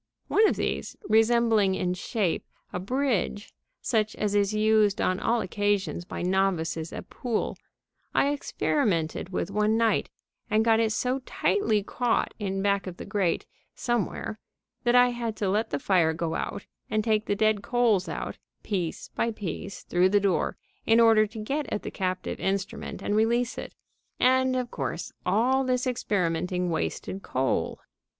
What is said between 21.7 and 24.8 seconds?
at the captive instrument and release it. And, of